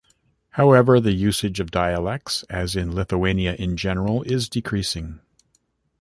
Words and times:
However 0.57 0.99
the 0.99 1.11
usage 1.11 1.59
of 1.59 1.69
dialects, 1.69 2.41
as 2.49 2.75
in 2.75 2.95
Lithuania 2.95 3.53
in 3.53 3.77
general, 3.77 4.23
is 4.23 4.49
decreasing. 4.49 5.19